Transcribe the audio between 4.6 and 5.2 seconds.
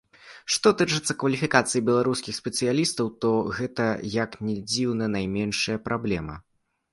дзіўна,